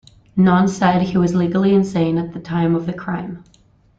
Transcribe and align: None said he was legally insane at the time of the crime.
None 0.35 0.67
said 0.67 1.03
he 1.03 1.17
was 1.19 1.35
legally 1.35 1.75
insane 1.75 2.17
at 2.17 2.33
the 2.33 2.39
time 2.39 2.73
of 2.73 2.87
the 2.87 2.93
crime. 2.93 3.43